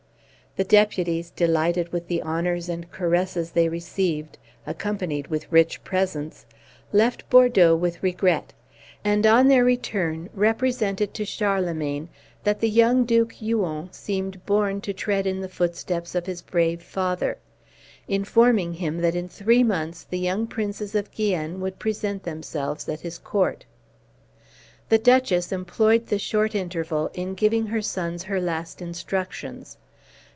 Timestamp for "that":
12.43-12.59, 18.97-19.15